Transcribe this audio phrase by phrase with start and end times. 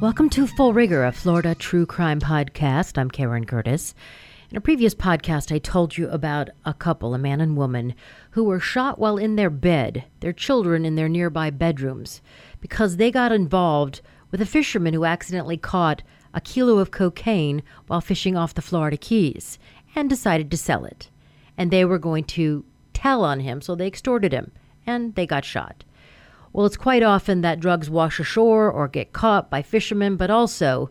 [0.00, 2.96] Welcome to Full Rigor, a Florida true crime podcast.
[2.96, 3.96] I'm Karen Curtis.
[4.48, 7.96] In a previous podcast, I told you about a couple, a man and woman,
[8.30, 12.22] who were shot while in their bed, their children in their nearby bedrooms,
[12.60, 14.00] because they got involved
[14.30, 18.96] with a fisherman who accidentally caught a kilo of cocaine while fishing off the Florida
[18.96, 19.58] Keys
[19.96, 21.10] and decided to sell it.
[21.56, 24.52] And they were going to tell on him, so they extorted him,
[24.86, 25.82] and they got shot.
[26.58, 30.90] Well, it's quite often that drugs wash ashore or get caught by fishermen, but also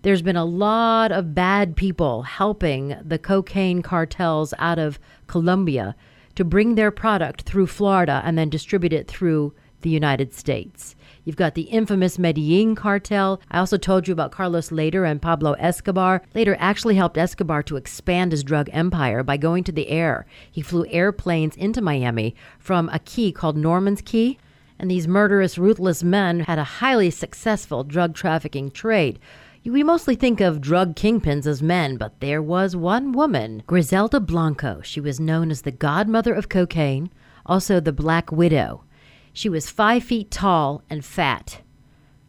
[0.00, 5.94] there's been a lot of bad people helping the cocaine cartels out of Colombia
[6.36, 9.52] to bring their product through Florida and then distribute it through
[9.82, 10.96] the United States.
[11.24, 13.42] You've got the infamous Medellin cartel.
[13.50, 16.22] I also told you about Carlos Lehder and Pablo Escobar.
[16.34, 20.24] Lehder actually helped Escobar to expand his drug empire by going to the air.
[20.50, 24.38] He flew airplanes into Miami from a key called Norman's Cay
[24.78, 29.18] and these murderous, ruthless men had a highly successful drug trafficking trade.
[29.64, 34.82] We mostly think of drug kingpins as men, but there was one woman, Griselda Blanco.
[34.82, 37.10] She was known as the godmother of cocaine,
[37.46, 38.84] also the Black Widow.
[39.32, 41.60] She was five feet tall and fat,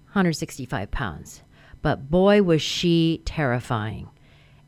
[0.08, 1.44] 165 pounds.
[1.82, 4.10] But boy, was she terrifying.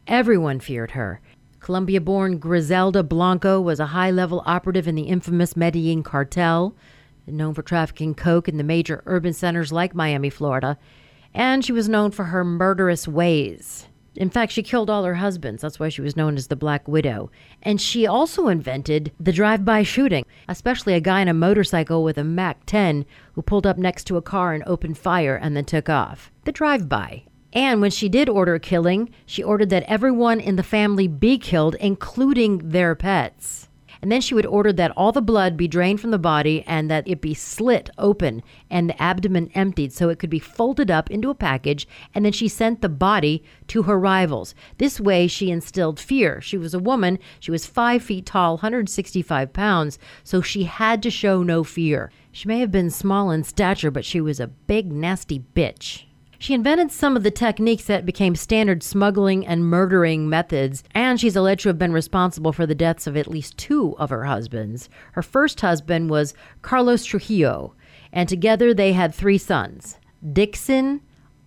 [0.05, 1.21] Everyone feared her.
[1.59, 6.75] Colombia born Griselda Blanco was a high level operative in the infamous Medellin cartel
[7.27, 10.77] known for trafficking coke in the major urban centers like Miami, Florida,
[11.33, 13.87] and she was known for her murderous ways.
[14.17, 15.61] In fact, she killed all her husbands.
[15.61, 17.29] That's why she was known as the Black Widow.
[17.61, 22.17] And she also invented the drive by shooting, especially a guy on a motorcycle with
[22.17, 25.65] a MAC 10 who pulled up next to a car and opened fire and then
[25.65, 26.31] took off.
[26.45, 27.25] The drive by.
[27.53, 31.37] And when she did order a killing, she ordered that everyone in the family be
[31.37, 33.66] killed, including their pets.
[34.01, 36.89] And then she would order that all the blood be drained from the body and
[36.89, 41.09] that it be slit open and the abdomen emptied so it could be folded up
[41.11, 41.87] into a package.
[42.13, 44.55] And then she sent the body to her rivals.
[44.77, 46.41] This way, she instilled fear.
[46.41, 47.19] She was a woman.
[47.39, 49.99] She was five feet tall, 165 pounds.
[50.23, 52.11] So she had to show no fear.
[52.31, 56.06] She may have been small in stature, but she was a big, nasty bitch.
[56.39, 61.35] She invented some of the techniques that became standard smuggling and murdering methods, and she's
[61.35, 64.87] alleged to have been responsible for the deaths of at least two of her husbands.
[65.13, 67.73] Her first husband was Carlos Trujillo,
[68.11, 69.97] and together they had three sons
[70.33, 71.01] Dixon,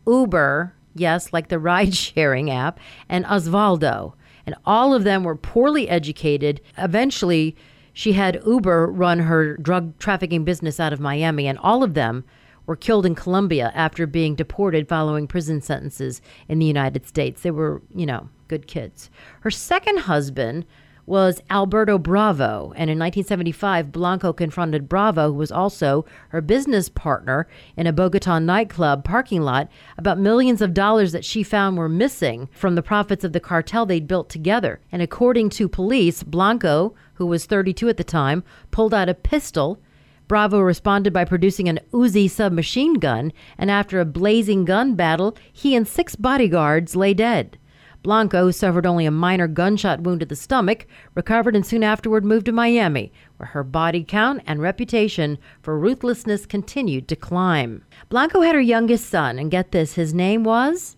[0.07, 4.15] Uber, yes, like the ride sharing app, and Osvaldo.
[4.45, 6.61] And all of them were poorly educated.
[6.79, 7.55] Eventually,
[7.93, 12.25] she had Uber run her drug trafficking business out of Miami, and all of them
[12.67, 17.43] were killed in Colombia after being deported following prison sentences in the United States.
[17.43, 19.11] They were, you know, good kids.
[19.41, 20.67] Her second husband
[21.11, 27.49] was Alberto Bravo, and in 1975, Blanco confronted Bravo, who was also her business partner
[27.77, 32.49] in a Bogota nightclub parking lot, about millions of dollars that she found were missing
[32.53, 34.79] from the profits of the cartel they'd built together.
[34.93, 39.81] And according to police, Blanco, who was 32 at the time, pulled out a pistol
[40.31, 45.75] Bravo responded by producing an Uzi submachine gun, and after a blazing gun battle, he
[45.75, 47.59] and six bodyguards lay dead.
[48.05, 50.87] Blanco suffered only a minor gunshot wound to the stomach,
[51.17, 56.47] recovered, and soon afterward moved to Miami, where her body count and reputation for ruthlessness
[56.47, 57.83] continued to climb.
[58.09, 60.97] Blanco had her youngest son, and get this, his name was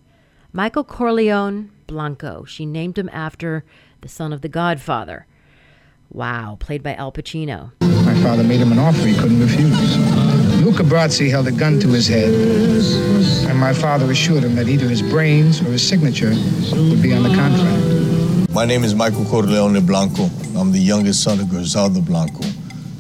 [0.53, 2.45] Michael Corleone Blanco.
[2.45, 3.65] She named him after
[4.03, 5.27] the son of the Godfather.
[6.11, 7.73] Wow, played by Al Pacino.
[8.13, 9.97] My father made him an offer he couldn't refuse.
[10.63, 12.29] Luca Brasi held a gun to his head,
[13.49, 16.35] and my father assured him that either his brains or his signature
[16.73, 18.53] would be on the contract.
[18.53, 20.25] My name is Michael Corleone Blanco.
[20.55, 22.45] I'm the youngest son of Griselda Blanco.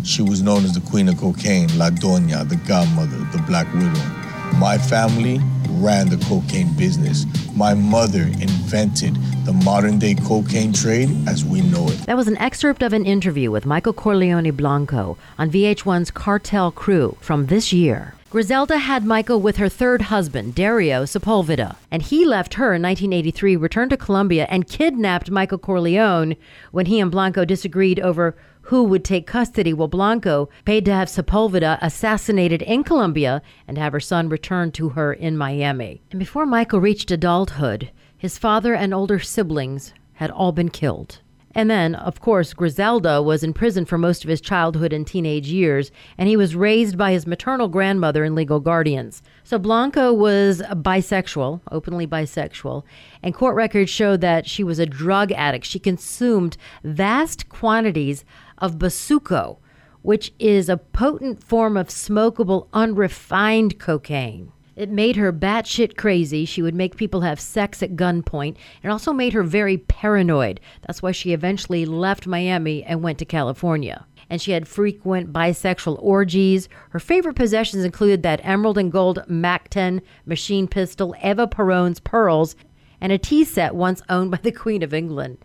[0.03, 4.59] She was known as the Queen of Cocaine, La Doña, the Godmother, the Black Widow.
[4.59, 5.41] My family
[5.73, 7.27] ran the cocaine business.
[7.55, 11.98] My mother invented the modern day cocaine trade as we know it.
[12.06, 17.16] That was an excerpt of an interview with Michael Corleone Blanco on VH1's Cartel Crew
[17.20, 18.14] from this year.
[18.31, 23.56] Griselda had Michael with her third husband, Dario Sepulveda, and he left her in 1983,
[23.56, 26.37] returned to Colombia, and kidnapped Michael Corleone
[26.70, 28.34] when he and Blanco disagreed over
[28.67, 33.93] who would take custody, while Blanco paid to have Sepulveda assassinated in Colombia and have
[33.93, 36.00] her son returned to her in Miami.
[36.11, 37.90] And before Michael reached adulthood,
[38.22, 41.19] his father and older siblings had all been killed.
[41.56, 45.48] And then, of course, Griselda was in prison for most of his childhood and teenage
[45.48, 49.24] years, and he was raised by his maternal grandmother and legal guardians.
[49.42, 52.84] So Blanco was bisexual, openly bisexual,
[53.24, 55.64] and court records show that she was a drug addict.
[55.64, 58.24] She consumed vast quantities
[58.58, 59.58] of Bazuco,
[60.02, 64.52] which is a potent form of smokable, unrefined cocaine.
[64.74, 66.44] It made her batshit crazy.
[66.44, 68.56] She would make people have sex at gunpoint.
[68.82, 70.60] It also made her very paranoid.
[70.86, 74.06] That's why she eventually left Miami and went to California.
[74.30, 76.70] And she had frequent bisexual orgies.
[76.90, 82.56] Her favorite possessions included that emerald and gold MAC 10 machine pistol, Eva Peron's pearls,
[82.98, 85.36] and a tea set once owned by the Queen of England.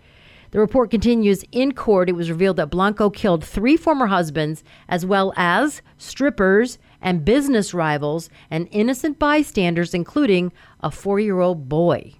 [0.52, 2.10] The report continues in court.
[2.10, 7.74] It was revealed that Blanco killed three former husbands, as well as strippers and business
[7.74, 12.14] rivals and innocent bystanders, including a four year old boy.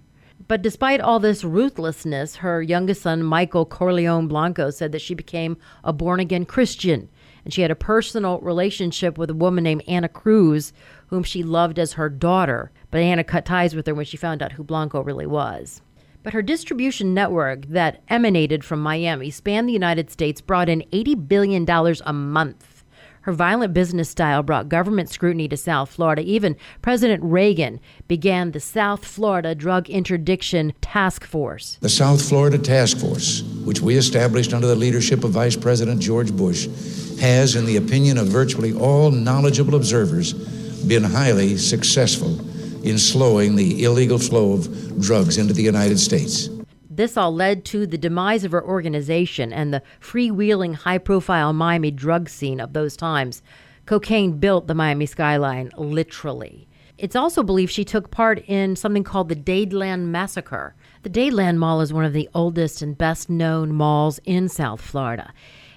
[0.46, 5.56] But despite all this ruthlessness, her youngest son, Michael Corleone Blanco, said that she became
[5.82, 7.08] a born again Christian.
[7.44, 10.72] And she had a personal relationship with a woman named Anna Cruz,
[11.08, 12.70] whom she loved as her daughter.
[12.90, 15.80] But Anna cut ties with her when she found out who Blanco really was.
[16.22, 21.28] But her distribution network that emanated from Miami spanned the United States, brought in $80
[21.28, 22.84] billion a month.
[23.22, 26.22] Her violent business style brought government scrutiny to South Florida.
[26.22, 27.78] Even President Reagan
[28.08, 31.76] began the South Florida Drug Interdiction Task Force.
[31.80, 36.34] The South Florida Task Force, which we established under the leadership of Vice President George
[36.34, 36.68] Bush,
[37.20, 40.32] has, in the opinion of virtually all knowledgeable observers,
[40.86, 42.38] been highly successful
[42.88, 46.48] in slowing the illegal flow of drugs into the United States.
[46.90, 51.90] This all led to the demise of her organization and the freewheeling, high profile Miami
[51.90, 53.42] drug scene of those times.
[53.86, 56.66] Cocaine built the Miami skyline, literally.
[56.98, 60.74] It's also believed she took part in something called the Dadeland Massacre.
[61.04, 65.32] The Dadeland Mall is one of the oldest and best known malls in South Florida.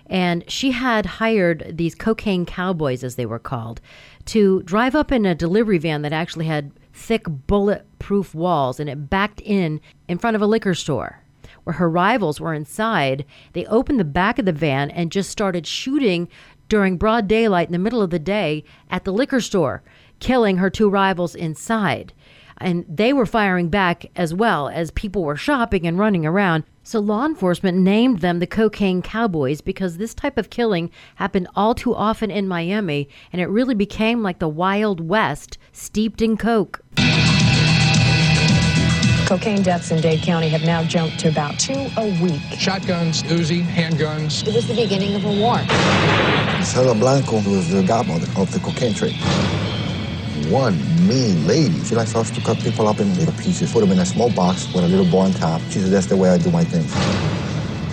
[0.07, 3.79] And she had hired these cocaine cowboys, as they were called,
[4.25, 9.09] to drive up in a delivery van that actually had thick bulletproof walls and it
[9.09, 11.21] backed in in front of a liquor store
[11.63, 13.25] where her rivals were inside.
[13.53, 16.27] They opened the back of the van and just started shooting
[16.69, 19.83] during broad daylight in the middle of the day at the liquor store,
[20.19, 22.13] killing her two rivals inside.
[22.61, 26.63] And they were firing back as well as people were shopping and running around.
[26.83, 31.75] So law enforcement named them the Cocaine Cowboys because this type of killing happened all
[31.75, 36.81] too often in Miami and it really became like the Wild West steeped in coke.
[39.31, 42.41] Cocaine deaths in Dade County have now jumped to about two a week.
[42.59, 44.45] Shotguns, Uzi, handguns.
[44.45, 45.57] It was the beginning of a war.
[46.65, 49.15] Cela Blanco was the godmother of the cocaine trade.
[50.49, 50.77] One
[51.07, 51.83] mean lady.
[51.83, 54.31] She likes us to cut people up in little pieces, put them in a small
[54.31, 55.61] box with a little bow on top.
[55.69, 56.93] She says, that's the way I do my things.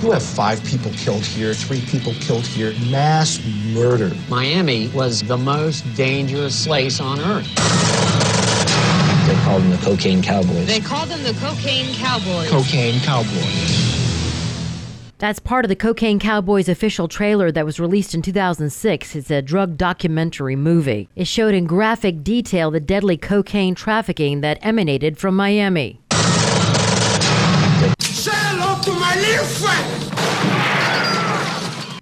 [0.02, 2.72] You have five people killed here, three people killed here.
[2.90, 3.40] Mass
[3.74, 4.12] murder.
[4.28, 7.48] Miami was the most dangerous place on earth.
[9.26, 10.66] They called them the Cocaine Cowboys.
[10.66, 12.48] They called them the Cocaine Cowboys.
[12.48, 13.87] Cocaine Cowboys.
[15.18, 19.16] That's part of the Cocaine Cowboys official trailer that was released in 2006.
[19.16, 21.08] It's a drug documentary movie.
[21.16, 26.00] It showed in graphic detail the deadly cocaine trafficking that emanated from Miami.
[27.98, 30.77] Say hello to my little friend.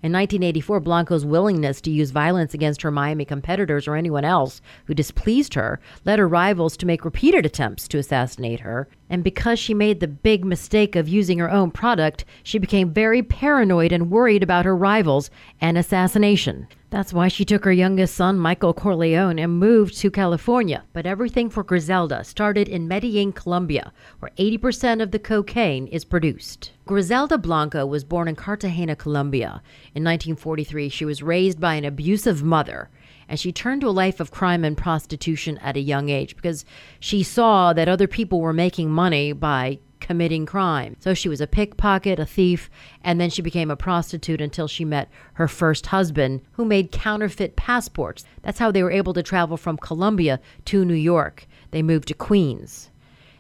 [0.07, 4.95] In 1984, Blanco's willingness to use violence against her Miami competitors or anyone else who
[4.95, 8.87] displeased her led her rivals to make repeated attempts to assassinate her.
[9.11, 13.21] And because she made the big mistake of using her own product, she became very
[13.21, 15.29] paranoid and worried about her rivals
[15.61, 16.69] and assassination.
[16.91, 20.85] That's why she took her youngest son, Michael Corleone, and moved to California.
[20.93, 26.73] But everything for Griselda started in Medellin, Colombia, where 80% of the cocaine is produced.
[26.87, 29.63] Griselda Blanco was born in Cartagena, Colombia.
[29.95, 32.89] In 1943, she was raised by an abusive mother
[33.29, 36.65] and she turned to a life of crime and prostitution at a young age because
[37.01, 40.97] she saw that other people were making money by committing crime.
[41.01, 42.71] So she was a pickpocket, a thief,
[43.03, 47.57] and then she became a prostitute until she met her first husband, who made counterfeit
[47.57, 48.25] passports.
[48.43, 51.49] That's how they were able to travel from Colombia to New York.
[51.73, 52.91] They moved to Queens.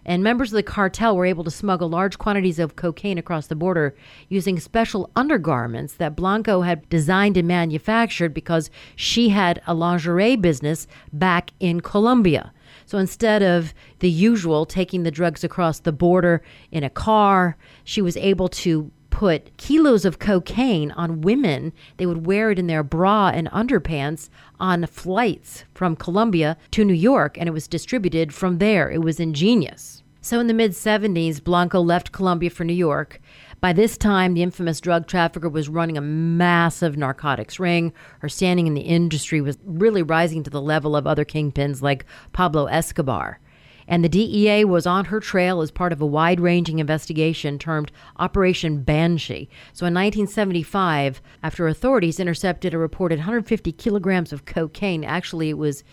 [0.05, 3.55] And members of the cartel were able to smuggle large quantities of cocaine across the
[3.55, 3.95] border
[4.29, 10.89] using special undergarments that Blanco had designed and manufactured because she had a lingerie business
[11.13, 12.53] back in Colombia.
[12.85, 18.03] So instead of the usual taking the drugs across the border in a car, she
[18.03, 21.73] was able to put kilos of cocaine on women.
[21.97, 24.29] They would wear it in their bra and underpants
[24.61, 28.91] on flights from Colombia to New York, and it was distributed from there.
[28.91, 30.03] It was ingenious.
[30.21, 33.21] So in the mid 70s, Blanco left Colombia for New York.
[33.61, 37.93] By this time, the infamous drug trafficker was running a massive narcotics ring.
[38.21, 42.05] Her standing in the industry was really rising to the level of other kingpins like
[42.33, 43.41] Pablo Escobar.
[43.89, 47.93] And the DEA was on her trail as part of a wide ranging investigation termed
[48.19, 49.49] Operation Banshee.
[49.73, 55.85] So in 1975, after authorities intercepted a reported 150 kilograms of cocaine, actually, it was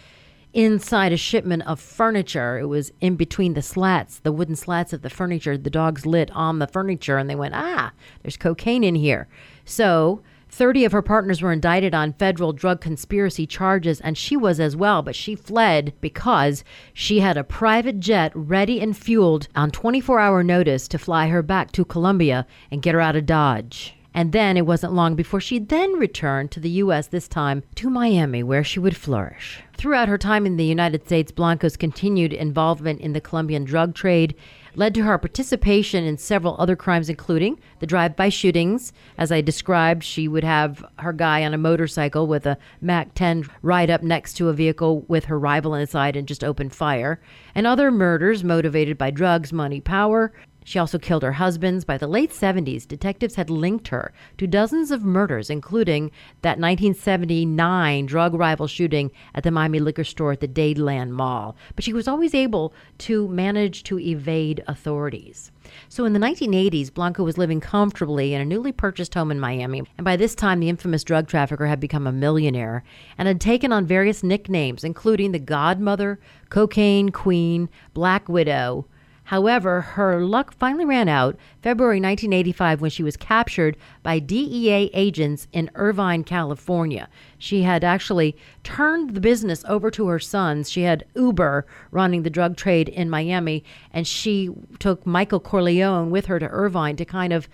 [0.53, 2.59] inside a shipment of furniture.
[2.59, 5.57] It was in between the slats, the wooden slats of the furniture.
[5.57, 7.91] The dogs lit on the furniture and they went, ah,
[8.21, 9.27] there's cocaine in here.
[9.65, 10.21] So
[10.53, 14.75] 30 of her partners were indicted on federal drug conspiracy charges, and she was as
[14.75, 20.19] well, but she fled because she had a private jet ready and fueled on 24
[20.19, 23.95] hour notice to fly her back to Colombia and get her out of Dodge.
[24.13, 27.89] And then it wasn't long before she then returned to the U.S., this time to
[27.89, 29.61] Miami, where she would flourish.
[29.75, 34.35] Throughout her time in the United States, Blanco's continued involvement in the Colombian drug trade
[34.75, 38.93] led to her participation in several other crimes, including the drive by shootings.
[39.17, 43.45] As I described, she would have her guy on a motorcycle with a MAC 10
[43.61, 47.19] ride up next to a vehicle with her rival inside and just open fire,
[47.53, 51.85] and other murders motivated by drugs, money, power, she also killed her husbands.
[51.85, 58.05] By the late 70s, detectives had linked her to dozens of murders, including that 1979
[58.05, 61.55] drug rival shooting at the Miami liquor store at the Dadeland Mall.
[61.75, 65.51] But she was always able to manage to evade authorities.
[65.89, 69.83] So in the 1980s, Blanco was living comfortably in a newly purchased home in Miami.
[69.97, 72.83] And by this time, the infamous drug trafficker had become a millionaire
[73.17, 78.85] and had taken on various nicknames, including the Godmother, Cocaine Queen, Black Widow,
[79.25, 85.47] However, her luck finally ran out February 1985 when she was captured by DEA agents
[85.53, 87.07] in Irvine, California.
[87.37, 90.69] She had actually turned the business over to her sons.
[90.69, 93.63] She had Uber running the drug trade in Miami,
[93.93, 94.49] and she
[94.79, 97.47] took Michael Corleone with her to Irvine to kind of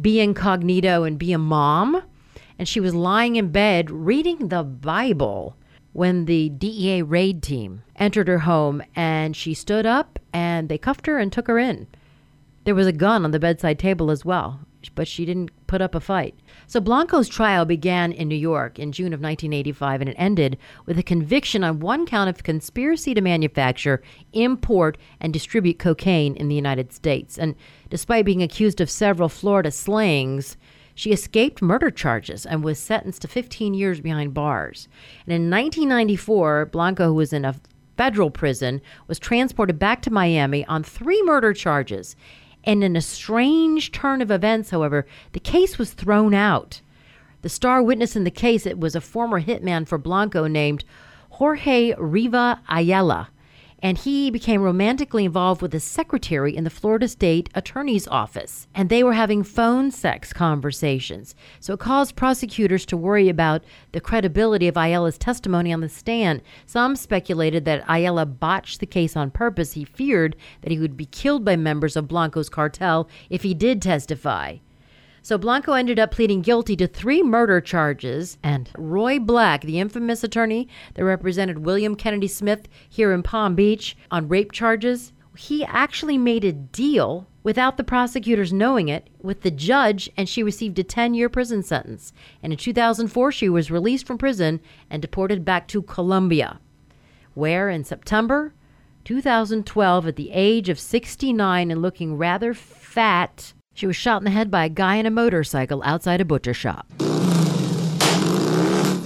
[0.00, 2.02] be incognito and be a mom.
[2.56, 5.56] And she was lying in bed reading the Bible
[5.94, 11.06] when the DEA raid team entered her home and she stood up and they cuffed
[11.06, 11.86] her and took her in.
[12.64, 14.58] There was a gun on the bedside table as well,
[14.96, 16.34] but she didn't put up a fight.
[16.66, 20.98] So Blanco's trial began in New York in June of 1985 and it ended with
[20.98, 26.56] a conviction on one count of conspiracy to manufacture, import, and distribute cocaine in the
[26.56, 27.38] United States.
[27.38, 27.54] And
[27.88, 30.56] despite being accused of several Florida slings,
[30.94, 34.88] she escaped murder charges and was sentenced to 15 years behind bars.
[35.26, 37.56] And in 1994, Blanco, who was in a
[37.96, 42.16] federal prison, was transported back to Miami on three murder charges.
[42.64, 46.80] And in a strange turn of events, however, the case was thrown out.
[47.42, 50.84] The star witness in the case it was a former hitman for Blanco named
[51.30, 53.28] Jorge Riva Ayala
[53.84, 58.66] and he became romantically involved with a secretary in the Florida State Attorney's Office.
[58.74, 61.34] And they were having phone sex conversations.
[61.60, 63.62] So it caused prosecutors to worry about
[63.92, 66.40] the credibility of Ayala's testimony on the stand.
[66.64, 69.72] Some speculated that Ayala botched the case on purpose.
[69.72, 73.82] He feared that he would be killed by members of Blanco's cartel if he did
[73.82, 74.56] testify.
[75.24, 80.22] So Blanco ended up pleading guilty to three murder charges, and Roy Black, the infamous
[80.22, 86.18] attorney that represented William Kennedy Smith here in Palm Beach on rape charges, he actually
[86.18, 90.84] made a deal without the prosecutors knowing it with the judge, and she received a
[90.84, 92.12] 10 year prison sentence.
[92.42, 96.60] And in 2004, she was released from prison and deported back to Colombia,
[97.32, 98.52] where in September
[99.04, 104.30] 2012, at the age of 69 and looking rather fat, she was shot in the
[104.30, 106.86] head by a guy in a motorcycle outside a butcher shop.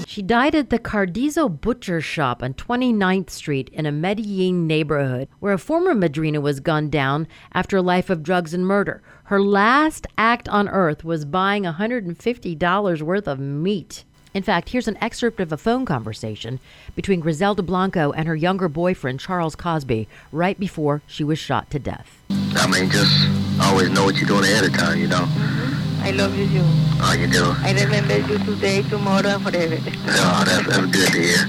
[0.07, 5.53] She died at the Cardizo Butcher Shop on 29th Street in a Medellin neighborhood where
[5.53, 9.01] a former Madrina was gunned down after a life of drugs and murder.
[9.25, 14.05] Her last act on earth was buying $150 worth of meat.
[14.39, 16.61] In fact, here's an excerpt of a phone conversation
[16.95, 21.81] between Griselda Blanco and her younger boyfriend, Charles Cosby, right before she was shot to
[21.81, 22.23] death.
[22.31, 23.11] I mean, just
[23.61, 25.27] always know what you're doing ahead of time, you know.
[25.27, 26.05] Mm-hmm.
[26.05, 26.63] I love you too.
[27.03, 27.53] Oh, you do?
[27.67, 29.75] I remember you today, tomorrow, and forever.
[29.75, 31.43] Oh, that's, that's good to hear.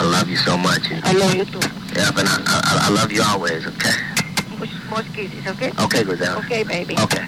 [0.00, 0.90] I love you so much.
[1.04, 1.60] I love you too.
[1.94, 3.92] Yeah, but I, I, I love you always, okay?
[4.88, 5.70] More kisses, okay?
[5.78, 6.38] Okay, Griselda.
[6.46, 6.96] Okay, baby.
[6.98, 7.26] Okay.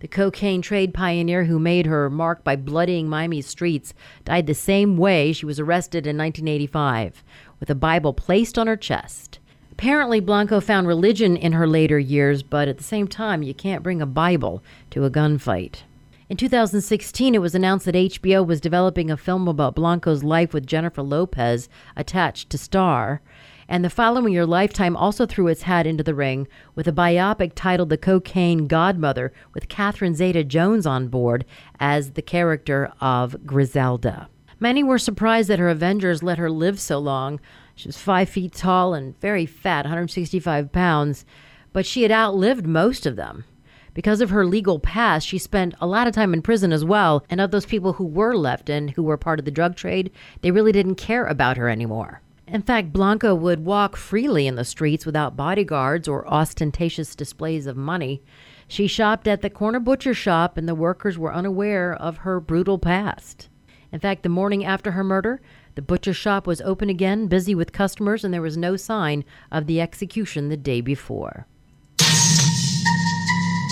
[0.00, 3.94] The cocaine trade pioneer who made her mark by bloodying Miami's streets
[4.26, 7.24] died the same way she was arrested in 1985,
[7.60, 9.38] with a Bible placed on her chest.
[9.72, 13.82] Apparently, Blanco found religion in her later years, but at the same time, you can't
[13.82, 15.82] bring a Bible to a gunfight.
[16.28, 20.66] In 2016, it was announced that HBO was developing a film about Blanco's life with
[20.66, 23.22] Jennifer Lopez attached to star.
[23.68, 26.46] And the following year, Lifetime also threw its hat into the ring
[26.76, 31.44] with a biopic titled The Cocaine Godmother, with Catherine Zeta Jones on board
[31.80, 34.28] as the character of Griselda.
[34.60, 37.40] Many were surprised that her Avengers let her live so long.
[37.74, 41.24] She was five feet tall and very fat, 165 pounds,
[41.72, 43.44] but she had outlived most of them.
[43.92, 47.24] Because of her legal past, she spent a lot of time in prison as well.
[47.28, 50.12] And of those people who were left and who were part of the drug trade,
[50.42, 52.20] they really didn't care about her anymore.
[52.48, 57.76] In fact, Blanca would walk freely in the streets without bodyguards or ostentatious displays of
[57.76, 58.22] money.
[58.68, 62.78] She shopped at the corner butcher shop, and the workers were unaware of her brutal
[62.78, 63.48] past.
[63.90, 65.40] In fact, the morning after her murder,
[65.74, 69.66] the butcher shop was open again, busy with customers, and there was no sign of
[69.66, 71.46] the execution the day before.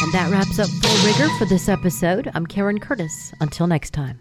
[0.03, 2.31] And that wraps up Full Rigor for this episode.
[2.35, 3.33] I'm Karen Curtis.
[3.41, 4.21] Until next time.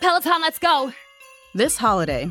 [0.00, 0.92] Peloton, let's go!
[1.54, 2.30] This holiday,